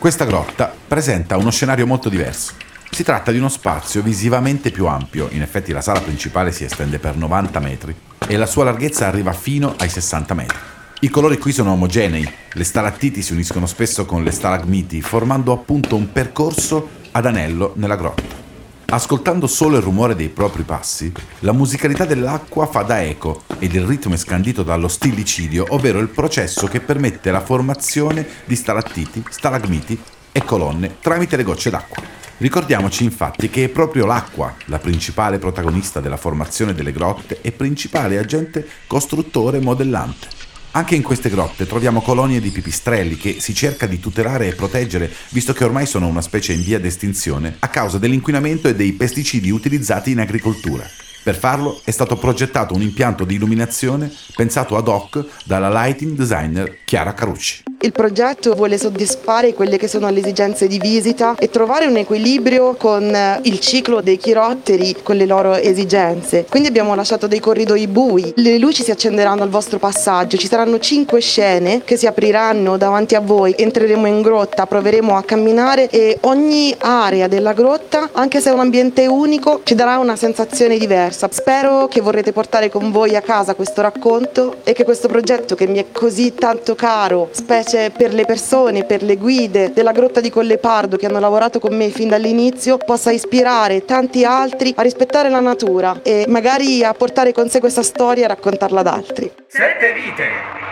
Questa 0.04 0.26
grotta 0.26 0.70
presenta 0.86 1.38
uno 1.38 1.50
scenario 1.50 1.86
molto 1.86 2.10
diverso. 2.10 2.52
Si 2.90 3.02
tratta 3.02 3.32
di 3.32 3.38
uno 3.38 3.48
spazio 3.48 4.02
visivamente 4.02 4.70
più 4.70 4.84
ampio, 4.84 5.28
in 5.30 5.40
effetti 5.40 5.72
la 5.72 5.80
sala 5.80 6.00
principale 6.00 6.52
si 6.52 6.62
estende 6.62 6.98
per 6.98 7.16
90 7.16 7.58
metri 7.58 7.96
e 8.26 8.36
la 8.36 8.44
sua 8.44 8.64
larghezza 8.64 9.06
arriva 9.06 9.32
fino 9.32 9.74
ai 9.78 9.88
60 9.88 10.34
metri. 10.34 10.58
I 11.00 11.08
colori 11.08 11.38
qui 11.38 11.52
sono 11.52 11.72
omogenei, 11.72 12.30
le 12.52 12.64
stalattiti 12.64 13.22
si 13.22 13.32
uniscono 13.32 13.64
spesso 13.64 14.04
con 14.04 14.22
le 14.22 14.30
stalagmiti, 14.30 15.00
formando 15.00 15.54
appunto 15.54 15.96
un 15.96 16.12
percorso 16.12 16.86
ad 17.12 17.24
anello 17.24 17.72
nella 17.76 17.96
grotta. 17.96 18.43
Ascoltando 18.86 19.46
solo 19.46 19.76
il 19.76 19.82
rumore 19.82 20.14
dei 20.14 20.28
propri 20.28 20.62
passi, 20.62 21.12
la 21.40 21.52
musicalità 21.52 22.04
dell'acqua 22.04 22.66
fa 22.66 22.82
da 22.82 23.02
eco 23.02 23.42
ed 23.58 23.74
il 23.74 23.84
ritmo 23.84 24.14
è 24.14 24.16
scandito 24.16 24.62
dallo 24.62 24.88
stillicidio, 24.88 25.66
ovvero 25.70 25.98
il 25.98 26.08
processo 26.08 26.66
che 26.68 26.80
permette 26.80 27.30
la 27.30 27.40
formazione 27.40 28.26
di 28.44 28.54
stalattiti, 28.54 29.24
stalagmiti 29.28 30.00
e 30.30 30.44
colonne 30.44 30.96
tramite 31.00 31.36
le 31.36 31.42
gocce 31.42 31.70
d'acqua. 31.70 32.02
Ricordiamoci 32.36 33.04
infatti 33.04 33.48
che 33.48 33.64
è 33.64 33.68
proprio 33.68 34.06
l'acqua 34.06 34.54
la 34.66 34.78
principale 34.78 35.38
protagonista 35.38 36.00
della 36.00 36.16
formazione 36.16 36.74
delle 36.74 36.92
grotte 36.92 37.40
e 37.40 37.52
principale 37.52 38.18
agente 38.18 38.66
costruttore 38.86 39.60
modellante. 39.60 40.43
Anche 40.76 40.96
in 40.96 41.02
queste 41.02 41.30
grotte 41.30 41.68
troviamo 41.68 42.00
colonie 42.00 42.40
di 42.40 42.50
pipistrelli 42.50 43.16
che 43.16 43.36
si 43.38 43.54
cerca 43.54 43.86
di 43.86 44.00
tutelare 44.00 44.48
e 44.48 44.56
proteggere, 44.56 45.08
visto 45.28 45.52
che 45.52 45.62
ormai 45.62 45.86
sono 45.86 46.08
una 46.08 46.20
specie 46.20 46.52
in 46.52 46.64
via 46.64 46.80
d'estinzione 46.80 47.54
a 47.60 47.68
causa 47.68 47.98
dell'inquinamento 47.98 48.66
e 48.66 48.74
dei 48.74 48.92
pesticidi 48.92 49.50
utilizzati 49.50 50.10
in 50.10 50.18
agricoltura. 50.18 50.84
Per 51.22 51.38
farlo 51.38 51.80
è 51.84 51.92
stato 51.92 52.16
progettato 52.16 52.74
un 52.74 52.82
impianto 52.82 53.24
di 53.24 53.36
illuminazione 53.36 54.12
pensato 54.34 54.76
ad 54.76 54.88
hoc 54.88 55.24
dalla 55.44 55.70
lighting 55.70 56.16
designer 56.16 56.78
Chiara 56.84 57.14
Carucci. 57.14 57.73
Il 57.80 57.92
progetto 57.92 58.54
vuole 58.54 58.78
soddisfare 58.78 59.52
quelle 59.52 59.76
che 59.76 59.88
sono 59.88 60.08
le 60.08 60.20
esigenze 60.20 60.66
di 60.66 60.78
visita 60.78 61.34
e 61.38 61.50
trovare 61.50 61.86
un 61.86 61.96
equilibrio 61.96 62.74
con 62.74 63.14
eh, 63.14 63.40
il 63.42 63.60
ciclo 63.60 64.00
dei 64.00 64.16
chirotteri, 64.16 64.96
con 65.02 65.16
le 65.16 65.26
loro 65.26 65.54
esigenze. 65.54 66.46
Quindi 66.48 66.68
abbiamo 66.68 66.94
lasciato 66.94 67.26
dei 67.26 67.40
corridoi 67.40 67.86
bui, 67.86 68.32
le 68.36 68.58
luci 68.58 68.82
si 68.82 68.90
accenderanno 68.90 69.42
al 69.42 69.50
vostro 69.50 69.78
passaggio, 69.78 70.38
ci 70.38 70.46
saranno 70.46 70.78
cinque 70.78 71.20
scene 71.20 71.82
che 71.84 71.96
si 71.96 72.06
apriranno 72.06 72.78
davanti 72.78 73.16
a 73.16 73.20
voi, 73.20 73.54
entreremo 73.56 74.06
in 74.06 74.22
grotta, 74.22 74.66
proveremo 74.66 75.16
a 75.16 75.22
camminare 75.22 75.90
e 75.90 76.18
ogni 76.22 76.74
area 76.78 77.28
della 77.28 77.52
grotta, 77.52 78.10
anche 78.12 78.40
se 78.40 78.50
è 78.50 78.52
un 78.52 78.60
ambiente 78.60 79.06
unico, 79.06 79.60
ci 79.62 79.74
darà 79.74 79.98
una 79.98 80.16
sensazione 80.16 80.78
diversa. 80.78 81.28
Spero 81.30 81.86
che 81.88 82.00
vorrete 82.00 82.32
portare 82.32 82.70
con 82.70 82.90
voi 82.90 83.14
a 83.14 83.20
casa 83.20 83.54
questo 83.54 83.82
racconto 83.82 84.56
e 84.64 84.72
che 84.72 84.84
questo 84.84 85.08
progetto 85.08 85.54
che 85.54 85.66
mi 85.66 85.78
è 85.78 85.86
così 85.92 86.34
tanto 86.34 86.74
caro, 86.74 87.28
specie 87.32 87.72
per 87.94 88.14
le 88.14 88.24
persone, 88.24 88.84
per 88.84 89.02
le 89.02 89.16
guide 89.16 89.72
della 89.72 89.92
grotta 89.92 90.20
di 90.20 90.30
Collepardo 90.30 90.96
che 90.96 91.06
hanno 91.06 91.18
lavorato 91.18 91.58
con 91.58 91.76
me 91.76 91.88
fin 91.90 92.08
dall'inizio, 92.08 92.78
possa 92.78 93.10
ispirare 93.10 93.84
tanti 93.84 94.24
altri 94.24 94.72
a 94.76 94.82
rispettare 94.82 95.28
la 95.28 95.40
natura 95.40 96.00
e 96.02 96.24
magari 96.28 96.84
a 96.84 96.94
portare 96.94 97.32
con 97.32 97.48
sé 97.48 97.60
questa 97.60 97.82
storia 97.82 98.24
e 98.24 98.28
raccontarla 98.28 98.80
ad 98.80 98.86
altri. 98.86 99.30
Sette 99.46 99.92
vite! 99.92 100.62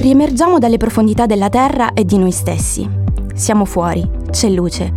Riemergiamo 0.00 0.58
dalle 0.58 0.76
profondità 0.76 1.24
della 1.24 1.48
Terra 1.48 1.94
e 1.94 2.04
di 2.04 2.18
noi 2.18 2.32
stessi. 2.32 2.86
Siamo 3.34 3.64
fuori, 3.64 4.06
c'è 4.30 4.48
luce. 4.50 4.92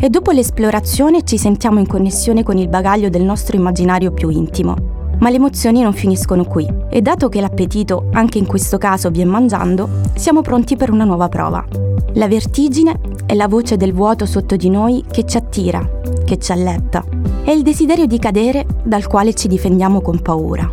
E 0.00 0.08
dopo 0.08 0.30
l'esplorazione 0.30 1.24
ci 1.24 1.38
sentiamo 1.38 1.80
in 1.80 1.86
connessione 1.86 2.42
con 2.42 2.56
il 2.56 2.68
bagaglio 2.68 3.08
del 3.08 3.22
nostro 3.22 3.56
immaginario 3.56 4.12
più 4.12 4.28
intimo. 4.28 5.03
Ma 5.24 5.30
le 5.30 5.36
emozioni 5.36 5.80
non 5.80 5.94
finiscono 5.94 6.44
qui 6.44 6.70
e 6.90 7.00
dato 7.00 7.30
che 7.30 7.40
l'appetito 7.40 8.08
anche 8.12 8.36
in 8.36 8.44
questo 8.44 8.76
caso 8.76 9.08
viene 9.08 9.30
mangiando, 9.30 9.88
siamo 10.16 10.42
pronti 10.42 10.76
per 10.76 10.90
una 10.90 11.04
nuova 11.04 11.30
prova. 11.30 11.64
La 12.12 12.28
vertigine 12.28 13.00
è 13.24 13.32
la 13.32 13.48
voce 13.48 13.78
del 13.78 13.94
vuoto 13.94 14.26
sotto 14.26 14.54
di 14.54 14.68
noi 14.68 15.02
che 15.10 15.24
ci 15.24 15.38
attira, 15.38 15.80
che 16.26 16.38
ci 16.38 16.52
alletta. 16.52 17.02
È 17.42 17.50
il 17.50 17.62
desiderio 17.62 18.04
di 18.04 18.18
cadere 18.18 18.66
dal 18.82 19.06
quale 19.06 19.32
ci 19.32 19.48
difendiamo 19.48 20.02
con 20.02 20.20
paura. 20.20 20.70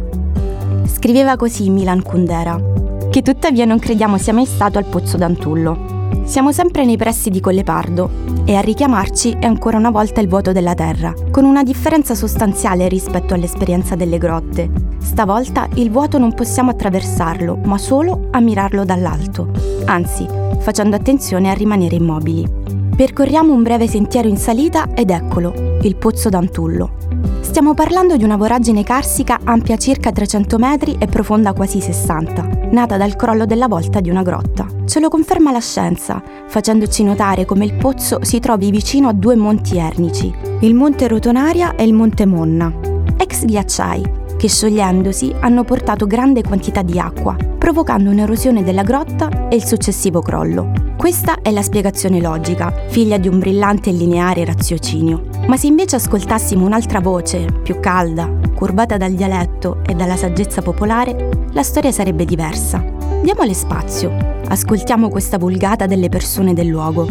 Scriveva 0.83 1.37
così 1.37 1.69
Milan 1.69 2.01
Kundera, 2.01 2.59
che 3.09 3.21
tuttavia 3.21 3.63
non 3.63 3.79
crediamo 3.79 4.17
sia 4.17 4.33
mai 4.33 4.45
stato 4.45 4.77
al 4.77 4.83
Pozzo 4.83 5.15
d'Antullo. 5.15 5.90
Siamo 6.23 6.51
sempre 6.51 6.85
nei 6.85 6.97
pressi 6.97 7.29
di 7.29 7.39
Collepardo 7.39 8.09
e 8.45 8.55
a 8.55 8.61
richiamarci 8.61 9.37
è 9.39 9.45
ancora 9.45 9.77
una 9.77 9.89
volta 9.89 10.21
il 10.21 10.27
vuoto 10.27 10.51
della 10.51 10.73
terra, 10.73 11.13
con 11.29 11.45
una 11.45 11.63
differenza 11.63 12.15
sostanziale 12.15 12.87
rispetto 12.87 13.33
all'esperienza 13.33 13.95
delle 13.95 14.17
grotte. 14.17 14.69
Stavolta 14.99 15.67
il 15.75 15.91
vuoto 15.91 16.17
non 16.17 16.33
possiamo 16.33 16.71
attraversarlo, 16.71 17.59
ma 17.63 17.77
solo 17.77 18.27
ammirarlo 18.31 18.85
dall'alto, 18.85 19.49
anzi, 19.85 20.25
facendo 20.59 20.95
attenzione 20.95 21.49
a 21.49 21.53
rimanere 21.53 21.95
immobili. 21.95 22.47
Percorriamo 22.95 23.51
un 23.51 23.63
breve 23.63 23.87
sentiero 23.87 24.27
in 24.27 24.37
salita 24.37 24.93
ed 24.93 25.09
eccolo, 25.09 25.79
il 25.81 25.95
Pozzo 25.95 26.29
d'Antullo. 26.29 27.00
Stiamo 27.41 27.73
parlando 27.73 28.15
di 28.15 28.23
una 28.23 28.37
voragine 28.37 28.83
carsica 28.83 29.39
ampia 29.43 29.75
circa 29.75 30.11
300 30.11 30.57
metri 30.57 30.95
e 30.97 31.07
profonda 31.07 31.53
quasi 31.53 31.81
60, 31.81 32.69
nata 32.71 32.97
dal 32.97 33.15
crollo 33.15 33.45
della 33.45 33.67
volta 33.67 33.99
di 33.99 34.09
una 34.09 34.21
grotta. 34.21 34.67
Ce 34.85 34.99
lo 34.99 35.09
conferma 35.09 35.51
la 35.51 35.59
scienza, 35.59 36.23
facendoci 36.47 37.03
notare 37.03 37.45
come 37.45 37.65
il 37.65 37.73
pozzo 37.73 38.19
si 38.23 38.39
trovi 38.39 38.71
vicino 38.71 39.09
a 39.09 39.13
due 39.13 39.35
monti 39.35 39.77
ernici, 39.77 40.33
il 40.61 40.75
Monte 40.75 41.07
Rotonaria 41.07 41.75
e 41.75 41.83
il 41.83 41.93
Monte 41.93 42.25
Monna, 42.25 42.71
ex 43.17 43.43
ghiacciai, 43.43 44.19
che 44.37 44.47
sciogliendosi 44.47 45.35
hanno 45.39 45.63
portato 45.63 46.07
grande 46.07 46.43
quantità 46.43 46.83
di 46.83 46.99
acqua, 46.99 47.35
provocando 47.57 48.09
un'erosione 48.11 48.63
della 48.63 48.83
grotta 48.83 49.49
e 49.49 49.55
il 49.55 49.65
successivo 49.65 50.21
crollo. 50.21 50.71
Questa 50.95 51.41
è 51.41 51.51
la 51.51 51.63
spiegazione 51.63 52.21
logica, 52.21 52.71
figlia 52.87 53.17
di 53.17 53.27
un 53.27 53.39
brillante 53.39 53.89
e 53.89 53.93
lineare 53.93 54.45
raziocinio. 54.45 55.30
Ma 55.47 55.57
se 55.57 55.67
invece 55.67 55.97
ascoltassimo 55.97 56.65
un'altra 56.65 56.99
voce, 56.99 57.45
più 57.63 57.79
calda, 57.79 58.29
curvata 58.53 58.97
dal 58.97 59.11
dialetto 59.11 59.81
e 59.85 59.93
dalla 59.93 60.15
saggezza 60.15 60.61
popolare, 60.61 61.29
la 61.51 61.63
storia 61.63 61.91
sarebbe 61.91 62.25
diversa. 62.25 62.83
Diamole 63.21 63.53
spazio, 63.53 64.15
ascoltiamo 64.47 65.09
questa 65.09 65.37
vulgata 65.37 65.87
delle 65.87 66.09
persone 66.09 66.53
del 66.53 66.67
luogo. 66.67 67.07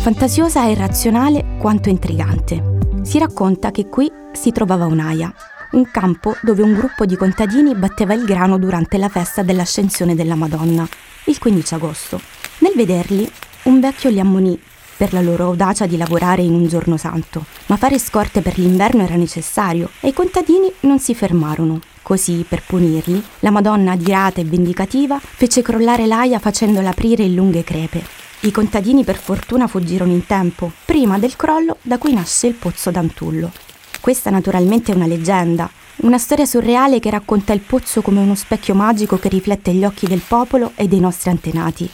Fantasiosa 0.00 0.66
e 0.66 0.72
irrazionale 0.72 1.56
quanto 1.58 1.88
intrigante. 1.88 2.76
Si 3.02 3.18
racconta 3.18 3.70
che 3.70 3.88
qui 3.88 4.10
si 4.32 4.52
trovava 4.52 4.84
un'aia, 4.84 5.32
un 5.72 5.90
campo 5.90 6.36
dove 6.42 6.62
un 6.62 6.74
gruppo 6.74 7.06
di 7.06 7.16
contadini 7.16 7.74
batteva 7.74 8.14
il 8.14 8.24
grano 8.24 8.58
durante 8.58 8.98
la 8.98 9.08
festa 9.08 9.42
dell'ascensione 9.42 10.14
della 10.14 10.34
Madonna, 10.34 10.86
il 11.24 11.38
15 11.38 11.74
agosto. 11.74 12.20
Nel 12.58 12.74
vederli, 12.74 13.30
un 13.64 13.80
vecchio 13.80 14.10
li 14.10 14.20
ammonì 14.20 14.60
per 14.98 15.12
la 15.12 15.22
loro 15.22 15.44
audacia 15.44 15.86
di 15.86 15.96
lavorare 15.96 16.42
in 16.42 16.52
un 16.52 16.66
giorno 16.66 16.96
santo, 16.96 17.44
ma 17.66 17.76
fare 17.76 18.00
scorte 18.00 18.42
per 18.42 18.58
l'inverno 18.58 19.04
era 19.04 19.14
necessario 19.14 19.90
e 20.00 20.08
i 20.08 20.12
contadini 20.12 20.70
non 20.80 20.98
si 20.98 21.14
fermarono. 21.14 21.80
Così, 22.02 22.44
per 22.48 22.64
punirli, 22.66 23.22
la 23.40 23.50
Madonna, 23.50 23.92
adirata 23.92 24.40
e 24.40 24.44
vendicativa, 24.44 25.20
fece 25.20 25.62
crollare 25.62 26.06
l'aia 26.06 26.40
facendola 26.40 26.90
aprire 26.90 27.22
in 27.22 27.34
lunghe 27.34 27.62
crepe. 27.62 28.02
I 28.40 28.50
contadini 28.50 29.04
per 29.04 29.16
fortuna 29.16 29.68
fuggirono 29.68 30.12
in 30.12 30.26
tempo, 30.26 30.72
prima 30.84 31.18
del 31.18 31.36
crollo 31.36 31.76
da 31.82 31.98
cui 31.98 32.12
nasce 32.12 32.48
il 32.48 32.54
pozzo 32.54 32.90
d'Antullo. 32.90 33.52
Questa 34.00 34.30
naturalmente 34.30 34.90
è 34.90 34.94
una 34.96 35.06
leggenda, 35.06 35.70
una 35.96 36.18
storia 36.18 36.46
surreale 36.46 36.98
che 36.98 37.10
racconta 37.10 37.52
il 37.52 37.60
pozzo 37.60 38.00
come 38.00 38.20
uno 38.20 38.34
specchio 38.34 38.74
magico 38.74 39.18
che 39.18 39.28
riflette 39.28 39.72
gli 39.72 39.84
occhi 39.84 40.06
del 40.06 40.22
popolo 40.26 40.72
e 40.74 40.88
dei 40.88 41.00
nostri 41.00 41.30
antenati. 41.30 41.90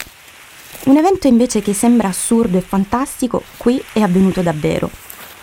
Un 0.85 0.97
evento 0.99 1.27
invece 1.27 1.63
che 1.63 1.73
sembra 1.73 2.09
assurdo 2.09 2.59
e 2.59 2.61
fantastico, 2.61 3.43
qui 3.57 3.83
è 3.93 4.01
avvenuto 4.03 4.43
davvero. 4.43 4.91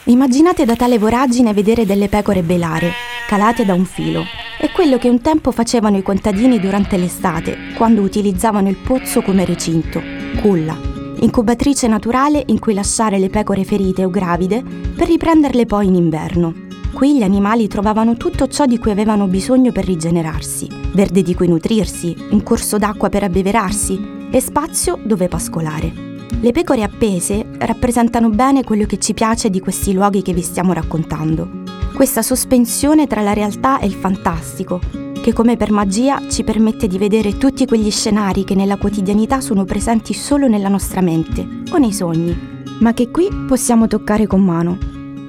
Immaginate 0.03 0.65
da 0.65 0.75
tale 0.75 0.99
voragine 0.99 1.53
vedere 1.53 1.85
delle 1.85 2.09
pecore 2.09 2.43
belare, 2.43 2.91
calate 3.27 3.65
da 3.65 3.73
un 3.73 3.85
filo. 3.85 4.23
È 4.59 4.69
quello 4.71 4.99
che 4.99 5.09
un 5.09 5.19
tempo 5.21 5.51
facevano 5.51 5.97
i 5.97 6.03
contadini 6.03 6.59
durante 6.59 6.95
l'estate, 6.97 7.73
quando 7.75 8.01
utilizzavano 8.01 8.69
il 8.69 8.77
pozzo 8.77 9.23
come 9.23 9.43
recinto, 9.45 9.99
culla, 10.41 10.77
incubatrice 11.19 11.87
naturale 11.87 12.43
in 12.47 12.59
cui 12.59 12.75
lasciare 12.75 13.17
le 13.17 13.29
pecore 13.29 13.63
ferite 13.63 14.05
o 14.05 14.11
gravide 14.11 14.63
per 14.95 15.07
riprenderle 15.07 15.65
poi 15.65 15.87
in 15.87 15.95
inverno. 15.95 16.53
Qui 16.93 17.17
gli 17.17 17.23
animali 17.23 17.67
trovavano 17.67 18.15
tutto 18.15 18.47
ciò 18.47 18.65
di 18.67 18.77
cui 18.77 18.91
avevano 18.91 19.25
bisogno 19.25 19.71
per 19.71 19.85
rigenerarsi, 19.85 20.67
verde 20.93 21.23
di 21.23 21.33
cui 21.33 21.47
nutrirsi, 21.47 22.15
un 22.29 22.43
corso 22.43 22.77
d'acqua 22.77 23.09
per 23.09 23.23
abbeverarsi 23.23 24.19
e 24.31 24.39
spazio 24.39 24.97
dove 25.03 25.27
pascolare. 25.27 26.09
Le 26.39 26.51
pecore 26.51 26.81
appese 26.81 27.45
rappresentano 27.59 28.29
bene 28.29 28.63
quello 28.63 28.85
che 28.85 28.97
ci 28.97 29.13
piace 29.13 29.49
di 29.49 29.59
questi 29.59 29.93
luoghi 29.93 30.21
che 30.21 30.33
vi 30.33 30.41
stiamo 30.41 30.73
raccontando. 30.73 31.59
Questa 31.93 32.21
sospensione 32.21 33.05
tra 33.05 33.21
la 33.21 33.33
realtà 33.33 33.79
e 33.79 33.85
il 33.85 33.93
fantastico, 33.93 34.79
che 35.21 35.33
come 35.33 35.57
per 35.57 35.71
magia 35.71 36.27
ci 36.29 36.43
permette 36.43 36.87
di 36.87 36.97
vedere 36.97 37.37
tutti 37.37 37.67
quegli 37.67 37.91
scenari 37.91 38.43
che 38.43 38.55
nella 38.55 38.77
quotidianità 38.77 39.39
sono 39.39 39.65
presenti 39.65 40.13
solo 40.13 40.47
nella 40.47 40.69
nostra 40.69 41.01
mente 41.01 41.45
o 41.71 41.77
nei 41.77 41.93
sogni, 41.93 42.35
ma 42.79 42.93
che 42.93 43.11
qui 43.11 43.27
possiamo 43.47 43.85
toccare 43.85 44.25
con 44.25 44.41
mano, 44.41 44.77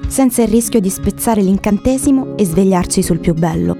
senza 0.07 0.41
il 0.41 0.47
rischio 0.47 0.79
di 0.79 0.89
spezzare 0.89 1.41
l'incantesimo 1.41 2.35
e 2.37 2.45
svegliarci 2.45 3.03
sul 3.03 3.19
più 3.19 3.35
bello. 3.35 3.77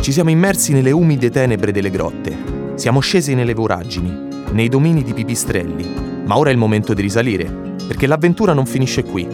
Ci 0.00 0.12
siamo 0.12 0.30
immersi 0.30 0.72
nelle 0.72 0.92
umide 0.92 1.30
tenebre 1.30 1.72
delle 1.72 1.90
grotte, 1.90 2.57
siamo 2.78 3.00
scesi 3.00 3.34
nelle 3.34 3.54
voragini, 3.54 4.28
nei 4.52 4.68
domini 4.68 5.02
di 5.02 5.12
pipistrelli, 5.12 6.22
ma 6.24 6.38
ora 6.38 6.50
è 6.50 6.52
il 6.52 6.58
momento 6.58 6.94
di 6.94 7.02
risalire, 7.02 7.74
perché 7.88 8.06
l'avventura 8.06 8.52
non 8.52 8.66
finisce 8.66 9.02
qui. 9.02 9.26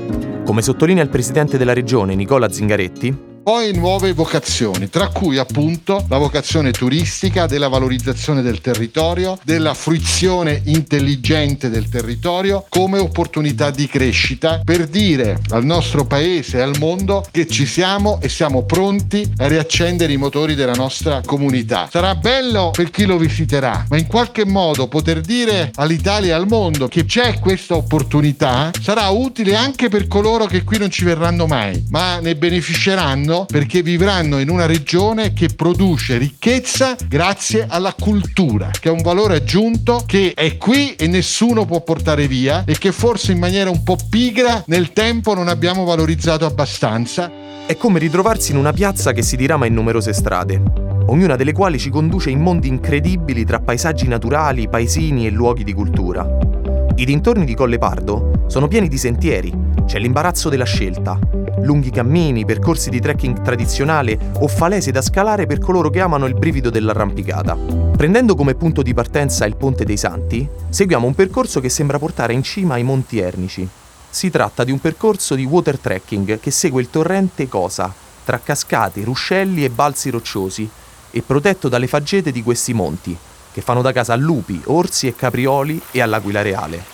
Come 0.47 0.63
sottolinea 0.63 1.03
il 1.03 1.11
presidente 1.11 1.59
della 1.59 1.75
regione 1.75 2.15
Nicola 2.15 2.51
Zingaretti, 2.51 3.34
poi 3.45 3.75
nuove 3.75 4.15
vocazioni, 4.15 4.89
tra 4.89 5.09
cui 5.09 5.37
appunto 5.37 6.07
la 6.09 6.17
vocazione 6.17 6.71
turistica, 6.71 7.45
della 7.45 7.69
valorizzazione 7.69 8.41
del 8.41 8.63
territorio, 8.63 9.39
della 9.45 9.75
fruizione 9.75 10.63
intelligente 10.65 11.69
del 11.69 11.91
territorio 11.91 12.65
come 12.71 12.99
opportunità 12.99 13.71
di 13.71 13.87
crescita 13.87 14.63
per 14.65 14.87
dire 14.87 15.39
al 15.51 15.63
nostro 15.63 16.07
paese 16.07 16.57
e 16.57 16.63
al 16.63 16.79
mondo 16.79 17.23
che 17.31 17.47
ci 17.47 17.67
siamo 17.67 18.19
e 18.23 18.31
siamo 18.31 18.65
pronti 18.65 19.31
a 19.37 19.47
riaccendere 19.47 20.15
i 20.15 20.17
motori 20.17 20.55
della 20.55 20.73
nostra 20.73 21.21
comunità. 21.23 21.87
Sarà 21.93 22.15
bello 22.15 22.71
per 22.71 22.91
chi 22.91 23.05
lo 23.05 23.19
visiterà, 23.19 23.85
ma 23.91 23.99
in 23.99 24.07
qualche 24.07 24.47
modo 24.47 24.89
poter 24.89 25.21
dire 25.21 25.71
all'Italia 25.75 26.31
e 26.31 26.39
al 26.39 26.49
mondo 26.49 26.89
che 26.89 27.05
c'è 27.05 27.39
questa 27.41 27.77
opportunità 27.77 28.71
sarà 28.81 29.11
utile 29.11 29.55
anche 29.55 29.91
per 29.91 30.09
coloro 30.09 30.47
che 30.47 30.65
qui 30.65 30.79
non 30.79 30.89
ci 30.89 31.05
verranno 31.05 31.47
mai, 31.47 31.85
ma 31.91 32.21
ne 32.21 32.37
beneficeranno 32.37 33.33
vivranno 33.35 33.45
perché 33.47 33.83
vivranno 33.83 34.39
in 34.39 34.49
una 34.49 34.67
regione 34.67 35.33
che 35.33 35.49
produce 35.49 36.19
ricchezza 36.19 36.95
grazie 37.09 37.67
alla 37.69 37.95
cultura, 37.99 38.71
che 38.71 38.89
è 38.89 38.93
un 38.93 39.03
valore 39.03 39.37
aggiunto 39.37 40.05
che 40.07 40.33
è 40.35 40.57
qui 40.57 40.95
e 40.95 41.09
nessuno 41.09 41.65
può 41.65 41.83
portare 41.83 42.29
via 42.29 42.63
e 42.65 42.79
che 42.79 42.93
forse 42.93 43.33
in 43.33 43.39
maniera 43.39 43.71
un 43.71 43.83
po' 43.83 43.97
pigra 44.09 44.63
nel 44.67 44.93
tempo 44.93 45.35
non 45.35 45.49
abbiamo 45.49 45.85
valorizzato 45.85 46.47
abbastanza. 46.47 47.43
È 47.67 47.77
come 47.77 47.99
ritrovarsi 47.99 48.53
in 48.53 48.59
una 48.59 48.73
piazza 48.73 49.13
che 49.13 49.23
si 49.23 49.37
dirama 49.37 49.67
in 49.67 49.75
numerose 49.75 50.13
strade. 50.13 50.63
ognuna 51.07 51.37
delle 51.37 51.53
quali 51.53 51.79
ci 51.79 51.91
conduce 51.91 52.31
in 52.31 52.41
mondi 52.41 52.69
incredibili 52.69 53.45
tra 53.45 53.61
paesaggi 53.61 54.09
naturali, 54.09 54.69
paesini 54.69 55.27
e 55.27 55.31
luoghi 55.31 55.63
di 55.63 55.75
cultura. 55.75 56.64
I 56.97 57.05
dintorni 57.05 57.45
di 57.45 57.57
Colle 57.57 57.79
Pardo 57.79 58.45
sono 58.47 58.69
pieni 58.69 58.87
di 58.87 58.99
sentieri, 58.99 59.53
c'è 59.85 59.99
l'imbarazzo 59.99 60.49
della 60.49 60.65
scelta, 60.65 61.19
lunghi 61.63 61.91
cammini, 61.91 62.45
percorsi 62.45 62.89
di 62.89 63.01
trekking 63.01 63.43
tradizionale 63.43 64.17
o 64.39 64.47
falese 64.47 64.93
da 64.93 65.03
scalare 65.03 65.47
per 65.47 65.59
coloro 65.59 65.91
che 65.91 65.99
amano 65.99 66.27
il 66.27 66.35
brivido 66.35 66.71
dell'arrampicata. 66.71 67.57
Prendendo 67.97 68.37
come 68.37 68.55
punto 68.55 68.81
di 68.83 68.95
partenza 68.95 69.45
il 69.45 69.57
Ponte 69.57 69.85
dei 69.85 69.97
Santi, 69.97 70.49
seguiamo 70.69 71.05
un 71.05 71.17
percorso 71.17 71.59
che 71.59 71.69
sembra 71.69 71.99
portare 71.99 72.33
in 72.33 72.45
cima 72.45 72.75
ai 72.75 72.85
Monti 72.85 73.19
Ernici. 73.19 73.69
Si 74.09 74.31
tratta 74.31 74.63
di 74.63 74.71
un 74.71 74.79
percorso 74.79 75.35
di 75.35 75.45
water 75.45 75.79
trekking 75.79 76.39
che 76.39 76.53
segue 76.53 76.81
il 76.81 76.91
torrente 76.91 77.49
Cosa, 77.49 77.93
tra 78.25 78.39
cascate, 78.39 79.03
ruscelli 79.03 79.65
e 79.65 79.71
balzi 79.71 80.11
rocciosi, 80.11 80.71
e 81.11 81.23
protetto 81.23 81.69
dalle 81.69 81.89
faggete 81.89 82.31
di 82.31 82.43
questi 82.45 82.73
monti, 82.73 83.17
che 83.55 83.61
fanno 83.61 83.83
da 83.83 83.93
casa 83.93 84.15
a 84.15 84.17
lupi, 84.17 84.61
orsi 84.65 85.07
e 85.07 85.15
caprioli 85.15 85.81
e 85.93 86.01
all'aquila 86.01 86.43
reale. 86.43 86.85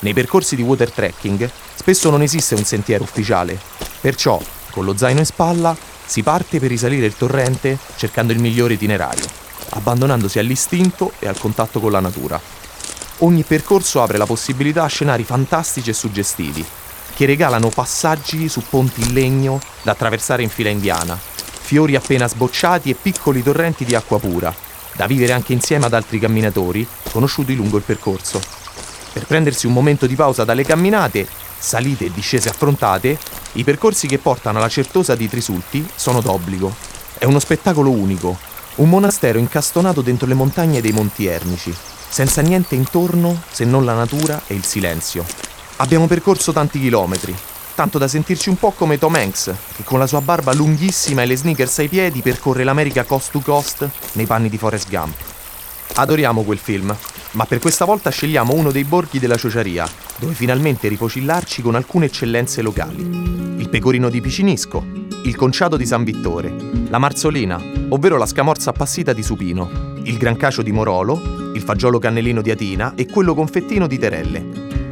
Nei 0.00 0.14
percorsi 0.14 0.54
di 0.54 0.62
water 0.62 0.92
trekking 0.92 1.50
spesso 1.74 2.08
non 2.08 2.22
esiste 2.22 2.54
un 2.54 2.62
sentiero 2.62 3.02
ufficiale, 3.02 3.58
perciò 4.00 4.40
con 4.70 4.84
lo 4.84 4.96
zaino 4.96 5.18
in 5.18 5.26
spalla 5.26 5.76
si 6.06 6.22
parte 6.22 6.60
per 6.60 6.68
risalire 6.68 7.04
il 7.04 7.16
torrente 7.16 7.76
cercando 7.96 8.32
il 8.32 8.38
migliore 8.38 8.74
itinerario, 8.74 9.24
abbandonandosi 9.70 10.38
all'istinto 10.38 11.12
e 11.18 11.26
al 11.26 11.36
contatto 11.36 11.80
con 11.80 11.90
la 11.90 11.98
natura. 11.98 12.40
Ogni 13.18 13.42
percorso 13.42 14.00
apre 14.00 14.18
la 14.18 14.26
possibilità 14.26 14.84
a 14.84 14.88
scenari 14.88 15.24
fantastici 15.24 15.90
e 15.90 15.94
suggestivi, 15.94 16.64
che 17.16 17.26
regalano 17.26 17.70
passaggi 17.70 18.48
su 18.48 18.62
ponti 18.70 19.00
in 19.00 19.12
legno 19.12 19.60
da 19.82 19.90
attraversare 19.90 20.44
in 20.44 20.48
fila 20.48 20.70
indiana, 20.70 21.18
fiori 21.18 21.96
appena 21.96 22.28
sbocciati 22.28 22.88
e 22.88 22.94
piccoli 22.94 23.42
torrenti 23.42 23.84
di 23.84 23.96
acqua 23.96 24.20
pura, 24.20 24.54
da 24.98 25.06
vivere 25.06 25.32
anche 25.32 25.52
insieme 25.52 25.86
ad 25.86 25.94
altri 25.94 26.18
camminatori 26.18 26.84
conosciuti 27.12 27.54
lungo 27.54 27.76
il 27.76 27.84
percorso. 27.84 28.40
Per 29.12 29.26
prendersi 29.26 29.68
un 29.68 29.72
momento 29.72 30.08
di 30.08 30.16
pausa 30.16 30.42
dalle 30.42 30.64
camminate, 30.64 31.24
salite 31.56 32.06
e 32.06 32.12
discese 32.12 32.48
affrontate, 32.48 33.16
i 33.52 33.62
percorsi 33.62 34.08
che 34.08 34.18
portano 34.18 34.58
alla 34.58 34.68
Certosa 34.68 35.14
di 35.14 35.28
Trisulti 35.28 35.88
sono 35.94 36.20
d'obbligo. 36.20 36.74
È 37.16 37.24
uno 37.26 37.38
spettacolo 37.38 37.90
unico, 37.90 38.36
un 38.76 38.88
monastero 38.88 39.38
incastonato 39.38 40.00
dentro 40.00 40.26
le 40.26 40.34
montagne 40.34 40.80
dei 40.80 40.90
Monti 40.90 41.26
Ernici, 41.26 41.72
senza 42.08 42.42
niente 42.42 42.74
intorno 42.74 43.42
se 43.48 43.64
non 43.64 43.84
la 43.84 43.94
natura 43.94 44.42
e 44.48 44.54
il 44.54 44.64
silenzio. 44.64 45.24
Abbiamo 45.76 46.08
percorso 46.08 46.52
tanti 46.52 46.80
chilometri, 46.80 47.32
tanto 47.78 47.98
da 47.98 48.08
sentirci 48.08 48.48
un 48.48 48.56
po' 48.56 48.72
come 48.72 48.98
Tom 48.98 49.14
Hanks, 49.14 49.54
che 49.76 49.84
con 49.84 50.00
la 50.00 50.08
sua 50.08 50.20
barba 50.20 50.52
lunghissima 50.52 51.22
e 51.22 51.26
le 51.26 51.36
sneakers 51.36 51.78
ai 51.78 51.86
piedi 51.86 52.22
percorre 52.22 52.64
l'America 52.64 53.04
coast 53.04 53.30
to 53.30 53.38
coast 53.38 53.88
nei 54.14 54.26
panni 54.26 54.48
di 54.48 54.58
Forrest 54.58 54.88
Gump. 54.88 55.14
Adoriamo 55.94 56.42
quel 56.42 56.58
film, 56.58 56.92
ma 57.32 57.46
per 57.46 57.60
questa 57.60 57.84
volta 57.84 58.10
scegliamo 58.10 58.52
uno 58.52 58.72
dei 58.72 58.82
borghi 58.82 59.20
della 59.20 59.36
ciociaria, 59.36 59.88
dove 60.16 60.34
finalmente 60.34 60.88
ripocillarci 60.88 61.62
con 61.62 61.76
alcune 61.76 62.06
eccellenze 62.06 62.62
locali. 62.62 63.00
Il 63.58 63.68
pecorino 63.68 64.08
di 64.08 64.20
Picinisco, 64.20 64.84
il 65.22 65.36
conciato 65.36 65.76
di 65.76 65.86
San 65.86 66.02
Vittore, 66.02 66.52
la 66.88 66.98
marzolina, 66.98 67.62
ovvero 67.90 68.16
la 68.16 68.26
scamorza 68.26 68.70
appassita 68.70 69.12
di 69.12 69.22
Supino, 69.22 69.94
il 70.02 70.16
grancacio 70.16 70.62
di 70.62 70.72
Morolo, 70.72 71.52
il 71.54 71.62
fagiolo 71.62 72.00
cannellino 72.00 72.42
di 72.42 72.50
Atina 72.50 72.94
e 72.96 73.06
quello 73.06 73.36
confettino 73.36 73.86
di 73.86 74.00
Terelle, 74.00 74.46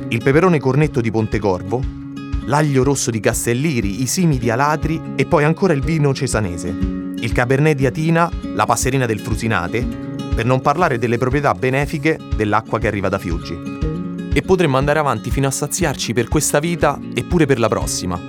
il 0.07 0.23
peperone 0.23 0.61
cornetto 0.61 1.01
di 1.01 1.11
Pontecorvo, 1.11 2.05
l'aglio 2.47 2.83
rosso 2.83 3.11
di 3.11 3.21
Castelliri, 3.21 4.03
i 4.03 4.07
simi 4.07 4.39
di 4.39 4.51
Alatri 4.51 5.15
e 5.17 5.27
poi 5.27 5.45
ancora 5.45 5.73
il 5.73 5.83
vino 5.83 6.15
cesanese, 6.15 6.69
il 6.69 7.33
cabernet 7.33 7.77
di 7.77 7.87
Atina, 7.87 8.31
la 8.55 8.67
passerina 8.67 9.07
del 9.07 9.21
Frusinate, 9.21 9.87
per 10.35 10.45
non 10.45 10.61
parlare 10.61 10.99
delle 10.99 11.19
proprietà 11.19 11.55
benefiche 11.55 12.19
dell'acqua 12.37 12.79
che 12.79 12.87
arriva 12.87 13.09
da 13.09 13.19
Fiuggi. 13.19 13.75
E 14.33 14.43
potremmo 14.43 14.77
andare 14.77 14.99
avanti 14.99 15.31
fino 15.31 15.49
a 15.49 15.51
saziarci 15.51 16.13
per 16.13 16.29
questa 16.29 16.59
vita 16.59 16.99
e 17.15 17.25
pure 17.25 17.47
per 17.47 17.59
la 17.59 17.69
prossima. 17.69 18.21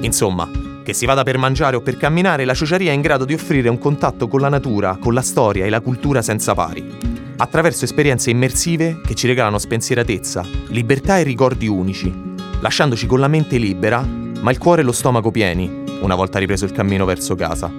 Insomma, 0.00 0.48
che 0.82 0.94
si 0.94 1.04
vada 1.04 1.22
per 1.22 1.36
mangiare 1.36 1.76
o 1.76 1.82
per 1.82 1.98
camminare, 1.98 2.46
la 2.46 2.54
ciociaria 2.54 2.90
è 2.90 2.94
in 2.94 3.02
grado 3.02 3.26
di 3.26 3.34
offrire 3.34 3.68
un 3.68 3.78
contatto 3.78 4.26
con 4.26 4.40
la 4.40 4.48
natura, 4.48 4.96
con 4.98 5.12
la 5.12 5.20
storia 5.20 5.66
e 5.66 5.68
la 5.68 5.80
cultura 5.80 6.22
senza 6.22 6.54
pari, 6.54 6.96
attraverso 7.36 7.84
esperienze 7.84 8.30
immersive 8.30 9.02
che 9.06 9.14
ci 9.14 9.26
regalano 9.26 9.58
spensieratezza, 9.58 10.44
libertà 10.68 11.18
e 11.18 11.24
ricordi 11.24 11.68
unici, 11.68 12.29
lasciandoci 12.60 13.06
con 13.06 13.20
la 13.20 13.28
mente 13.28 13.58
libera, 13.58 14.02
ma 14.02 14.50
il 14.50 14.58
cuore 14.58 14.82
e 14.82 14.84
lo 14.84 14.92
stomaco 14.92 15.30
pieni, 15.30 15.84
una 16.00 16.14
volta 16.14 16.38
ripreso 16.38 16.64
il 16.64 16.72
cammino 16.72 17.04
verso 17.04 17.34
casa. 17.34 17.70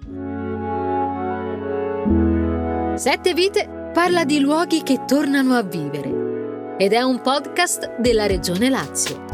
Sette 2.96 3.34
Vite 3.34 3.92
parla 3.94 4.26
di 4.26 4.40
luoghi 4.40 4.82
che 4.84 5.06
tornano 5.08 5.54
a 5.54 5.64
vivere 5.64 6.76
ed 6.78 6.92
è 6.92 7.02
un 7.02 7.22
podcast 7.22 7.98
della 8.00 8.26
Regione 8.26 8.70
Lazio. 8.70 9.29